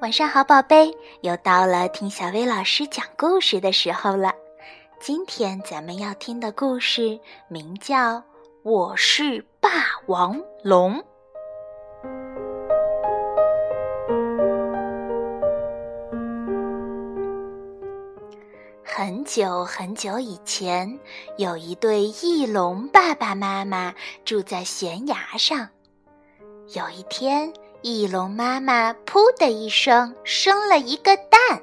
[0.00, 4.32] 晚上好，宝贝，又到了听小薇老师讲故事的时候了。
[4.98, 8.16] 今天咱们要听的故事名叫
[8.62, 9.68] 《我是霸
[10.06, 10.94] 王龙》。
[18.82, 20.98] 很久很久以前，
[21.36, 23.94] 有一对翼龙爸爸妈妈
[24.24, 25.68] 住在悬崖上。
[26.74, 27.52] 有一天，
[27.82, 31.62] 翼龙妈妈“噗”的一声生了一个蛋，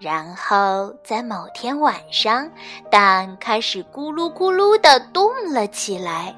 [0.00, 2.50] 然后在某天晚上，
[2.90, 6.34] 蛋开始咕噜咕噜的动了起来。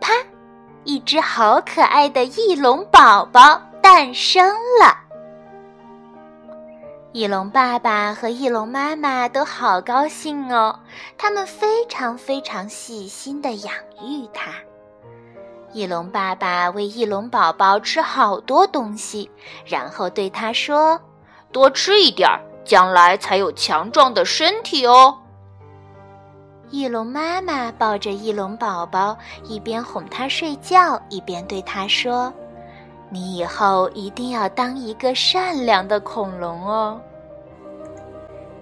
[0.00, 0.12] 啪！
[0.82, 4.48] 一只好可爱的翼龙宝宝诞生
[4.80, 4.96] 了。
[7.12, 10.80] 翼龙爸爸和翼龙妈妈都好高兴哦，
[11.16, 13.72] 他们非常非常细心的养
[14.02, 14.50] 育它。
[15.72, 19.30] 翼龙爸爸喂翼龙宝宝吃好多东西，
[19.66, 20.98] 然后对他说
[21.52, 25.18] ：“多吃一点儿，将来才有强壮的身体哦。”
[26.70, 32.32] 翼龙妈妈抱着翼龙宝宝，一边哄他睡觉，一边对他说
[33.10, 36.98] ：“你以后一定要当一个善良的恐龙哦。”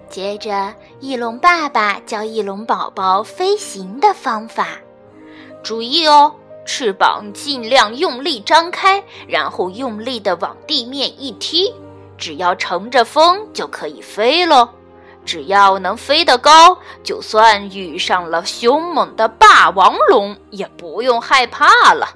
[0.09, 4.67] 接着，翼龙爸爸教翼龙宝宝飞行的方法，
[5.63, 6.33] 注意哦。
[6.67, 11.73] 翅膀尽量用力张开，然后用力的往地面一踢，
[12.17, 14.69] 只要乘着风就可以飞喽。
[15.25, 22.15] 只要能飞得高，就算遇上了凶猛的霸王龙，也不用害怕了。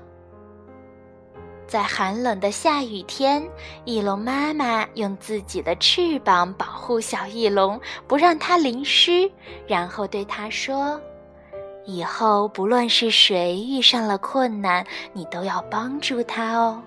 [1.66, 3.42] 在寒冷的下雨天，
[3.86, 9.32] 翼龙妈妈用自己的翅膀保护小翼龙，不让它淋湿，
[9.66, 11.00] 然后对它说。
[11.86, 16.82] 以后不论是谁遇上了困难，你都要帮助他哦。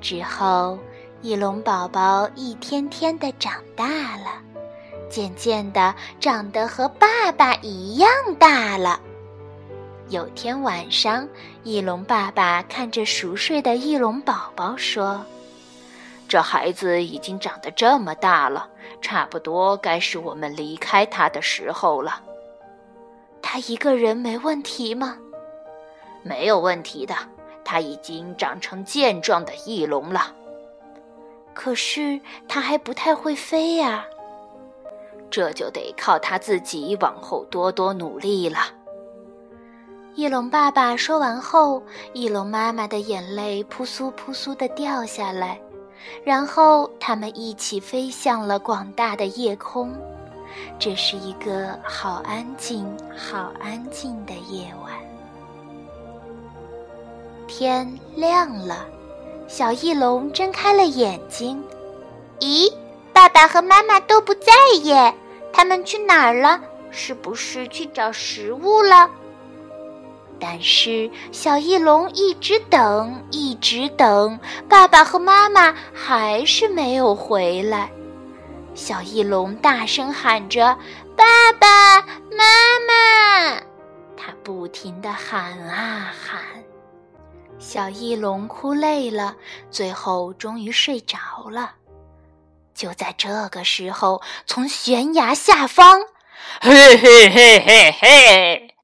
[0.00, 0.78] 之后，
[1.22, 3.86] 翼龙宝宝一天天的长大
[4.16, 4.40] 了，
[5.08, 8.08] 渐渐的长得和爸爸一样
[8.38, 8.98] 大了。
[10.08, 11.28] 有天晚上，
[11.62, 15.24] 翼龙爸爸看着熟睡的翼龙宝宝说
[16.26, 18.68] ：“这孩子已经长得这么大了，
[19.00, 22.20] 差不多该是我们离开他的时候了。”
[23.42, 25.16] 他一个人没问题吗？
[26.22, 27.14] 没有问题的，
[27.64, 30.34] 他已经长成健壮的翼龙了。
[31.54, 34.04] 可是他还不太会飞呀，
[35.30, 38.58] 这就得靠他自己往后多多努力了。
[40.14, 45.60] 翼龙爸爸说完后，翼龙妈妈的眼泪扑簌扑簌的掉下来，
[46.24, 49.94] 然后他们一起飞向了广大的夜空。
[50.78, 54.92] 这是一个好安静、好安静的夜晚。
[57.46, 58.86] 天亮了，
[59.48, 61.62] 小翼龙睁开了眼睛。
[62.38, 62.72] 咦，
[63.12, 64.52] 爸爸和妈妈都不在
[64.82, 65.12] 耶，
[65.52, 66.60] 他们去哪儿了？
[66.90, 69.10] 是不是去找食物了？
[70.38, 77.90] 但是小翼龙一直等，一直等，爸爸和妈妈还是没有回来。
[78.74, 80.76] 小翼龙大声喊着
[81.16, 82.44] ：“爸爸妈
[82.86, 83.60] 妈！”
[84.16, 86.40] 它不停地喊啊喊。
[87.58, 89.36] 小翼龙哭累了，
[89.70, 91.18] 最后终于睡着
[91.50, 91.72] 了。
[92.74, 96.00] 就在这个时候，从悬崖下方，
[96.62, 98.74] 嘿嘿嘿嘿嘿，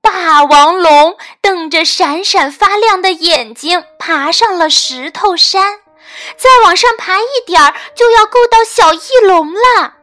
[0.00, 5.80] 霸王龙瞪着闪闪发亮的眼睛，爬上了石头山。
[6.36, 9.94] 再往上爬一点儿，就要够到小翼龙了。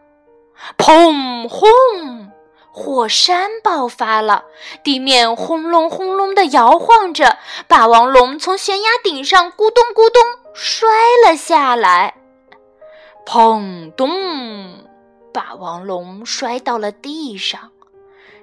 [0.77, 2.31] 砰轰！
[2.71, 4.45] 火山爆发了，
[4.83, 7.37] 地面轰隆轰隆地摇晃着，
[7.67, 10.89] 霸王龙从悬崖顶上咕咚咕咚摔
[11.25, 12.15] 了下来。
[13.25, 14.09] 砰咚！
[15.31, 17.71] 霸王龙摔到了地上。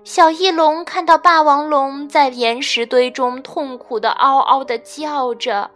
[0.03, 5.71] 小翼龙看到霸王龙在岩石堆中痛苦地嗷嗷地叫着。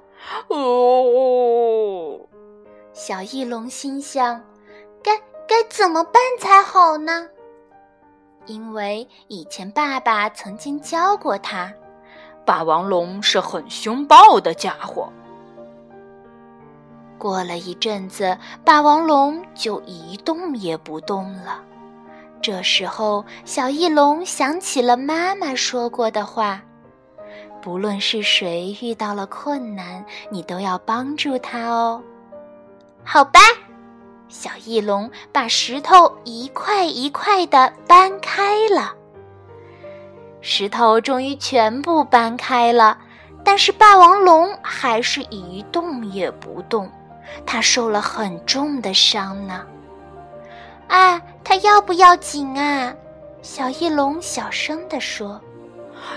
[0.48, 2.20] 哦，
[2.92, 4.42] 小翼龙心想
[5.02, 5.16] ：“该
[5.46, 7.28] 该怎么办才好呢？”
[8.46, 11.72] 因为以前爸爸曾经教过他，
[12.44, 15.10] 霸王龙是很凶暴的家伙。
[17.16, 21.62] 过了一阵子，霸王龙就一动也不动了。
[22.42, 26.62] 这时候，小翼龙想起了妈妈说过的话。
[27.64, 32.02] 不论是谁遇到了困难，你都要帮助他哦。
[33.02, 33.40] 好吧，
[34.28, 38.92] 小翼龙把石头一块一块的搬开了。
[40.42, 42.98] 石头终于全部搬开了，
[43.42, 46.86] 但是霸王龙还是一动也不动，
[47.46, 49.64] 它受了很重的伤呢。
[50.88, 52.94] 啊，它要不要紧啊？
[53.40, 55.40] 小翼龙小声地说。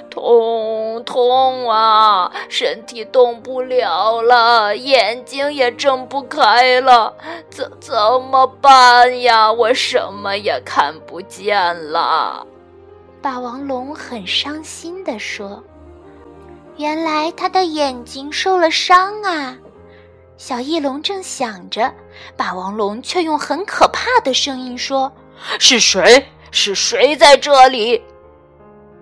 [0.09, 2.31] 痛痛啊！
[2.49, 7.13] 身体动不了了，眼睛也睁不开了，
[7.49, 7.95] 怎怎
[8.29, 9.51] 么办呀？
[9.51, 12.45] 我什么也看不见了。
[13.21, 15.63] 霸王龙很伤心地说
[16.77, 19.57] ：“原来他的眼睛受了伤啊！”
[20.37, 21.91] 小翼龙正想着，
[22.35, 25.11] 霸王龙却用很可怕的声音说
[25.59, 26.25] ：“是谁？
[26.51, 28.01] 是谁在这里？”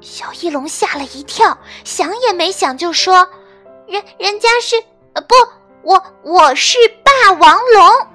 [0.01, 3.27] 小翼龙吓了一跳，想也没想就说
[3.87, 4.75] ：“人人家是……
[5.13, 5.33] 呃，不，
[5.81, 8.07] 我我是霸王龙。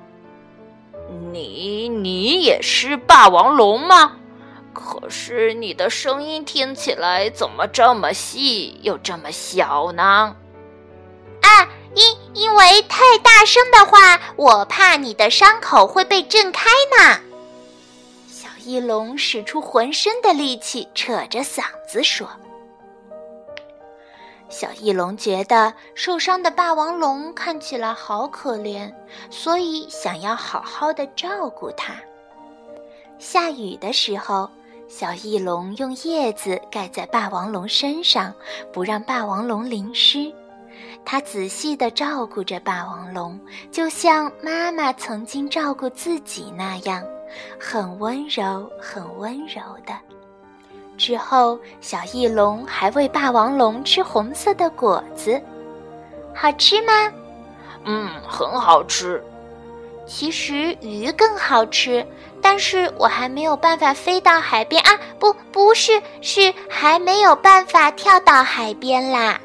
[1.32, 4.17] 你你也是霸王龙吗？
[4.73, 10.37] 可是你的声音听起来怎么这么细又这么小呢？
[11.43, 17.21] 啊，因因为太大声的话，我怕你的伤口会被震开呢。”
[18.65, 22.29] 翼龙使出浑身的力气，扯着嗓子说
[24.49, 28.93] ：“小翼龙觉得受伤的霸王龙看起来好可怜，
[29.31, 31.95] 所以想要好好的照顾它。
[33.19, 34.49] 下雨的时候，
[34.89, 38.35] 小翼龙用叶子盖在霸王龙身上，
[38.73, 40.33] 不让霸王龙淋湿。
[41.05, 43.39] 他仔细的照顾着霸王龙，
[43.71, 47.05] 就像妈妈曾经照顾自己那样。”
[47.59, 49.93] 很温柔，很温柔的。
[50.97, 55.41] 之后，小翼龙还喂霸王龙吃红色的果子，
[56.35, 56.93] 好吃吗？
[57.85, 59.23] 嗯，很好吃。
[60.06, 62.06] 其实鱼更好吃，
[62.43, 64.99] 但是我还没有办法飞到海边啊！
[65.19, 69.41] 不，不是，是还没有办法跳到海边啦。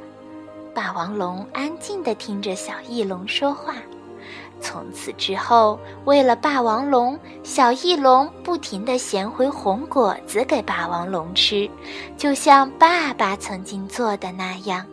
[0.74, 3.76] 霸王龙安静地听着小翼龙说话。
[4.66, 11.70] 从此之后，为了霸王龙，小翼龙不停地衔回红果子给霸王龙吃，
[12.18, 14.84] 就像爸爸曾经做的那样，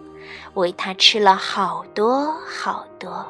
[0.53, 3.27] 喂它吃了好多好多。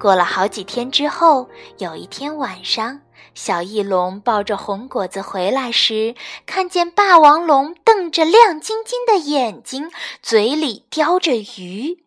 [0.00, 1.48] 过了好几天之后，
[1.78, 3.00] 有一天晚上，
[3.34, 12.04] 小翼龙抱着红果子回来时，看见霸王龙瞪着亮晶晶的眼睛，嘴里叼着鱼。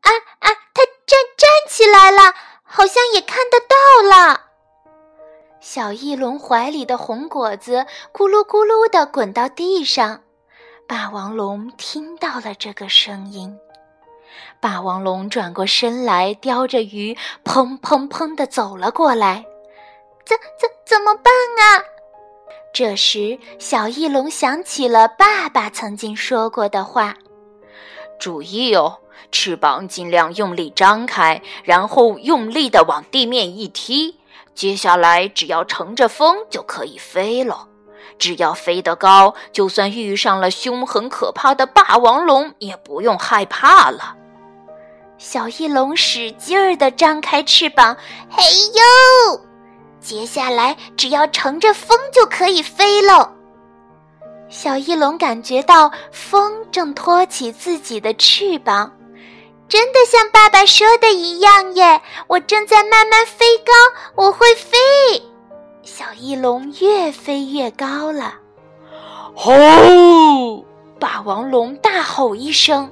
[0.00, 0.63] 啊啊！
[1.06, 4.40] 站站起来了，好像也看得到了。
[5.60, 10.22] 小翼龙怀里的红果子咕噜咕噜的滚到地上。
[10.86, 13.58] 霸王龙听到了这个声音，
[14.60, 19.44] 霸王龙转过身来，叼着鱼，砰砰砰的走了过来。
[20.26, 21.84] 怎怎怎么办啊？
[22.72, 27.14] 这时，小翼龙想起了爸爸曾经说过的话
[28.20, 28.98] ：“注意哦。”
[29.32, 34.16] 翅膀尽量用力张开，然后用力的往地面一踢。
[34.54, 37.68] 接下来只要乘着风就可以飞了。
[38.16, 44.14] 只要飞得高，就算遇上了凶狠可怕的霸王龙，也不用害怕了。
[45.18, 47.96] 小翼龙使劲儿地张开翅膀，
[48.30, 49.40] 嘿呦！
[50.00, 53.30] 接下来只要乘着风就可以飞喽。
[54.48, 58.92] 小翼龙感觉到风正托起自己的翅膀。
[59.68, 62.00] 真的像爸爸说的一样耶！
[62.26, 63.72] 我正在慢慢飞高，
[64.14, 64.78] 我会飞。
[65.82, 68.34] 小翼龙越飞越高了。
[69.34, 70.64] 吼！
[71.00, 72.90] 霸王龙大吼一声。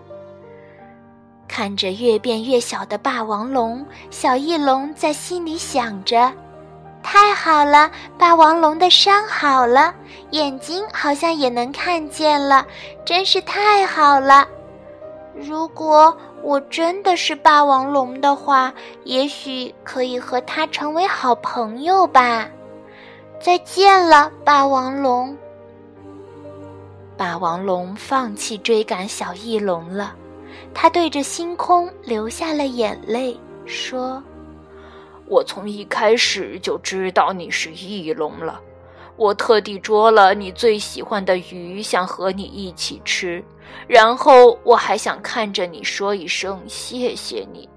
[1.47, 6.33] 看着越变越小的霸王龙，小翼龙在心里想着：
[7.03, 9.95] 太好了，霸王龙的伤好了，
[10.31, 12.67] 眼睛好像也能看见了，
[13.05, 14.49] 真是太好了。
[15.35, 22.49] 如果我真的是霸王龙的话，也许可以和它成为好朋友吧。
[23.41, 25.37] 再见了，霸王龙。
[27.17, 30.17] 霸王龙放弃追赶小翼龙了，
[30.75, 34.21] 他对着星空流下了眼泪，说
[35.27, 38.61] ：“我从一开始就知道你是翼龙了。”
[39.23, 43.43] 我特地捉了你最喜欢的鱼，想和你一起吃。
[43.87, 47.69] 然后我还想看着你说一声谢谢你，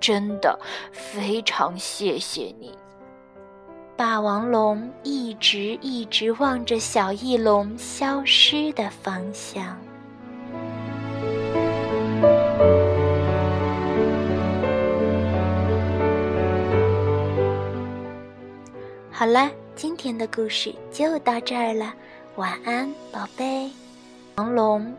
[0.00, 0.58] 真的
[0.92, 2.72] 非常谢谢你。
[3.98, 9.76] 霸王龙一直一直望着小翼龙消失的方向。
[19.10, 19.63] 好了。
[19.76, 21.92] 今天的故事就到这儿了，
[22.36, 23.68] 晚安，宝贝。
[24.36, 24.94] 王龙